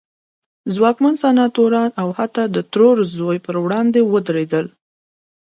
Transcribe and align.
ځواکمن 0.73 1.15
سناتوران 1.23 1.89
او 2.01 2.07
حتی 2.17 2.43
د 2.49 2.57
ترور 2.71 2.97
زوی 3.15 3.37
پر 3.45 3.55
وړاندې 3.63 3.99
ودرېدل. 4.11 4.65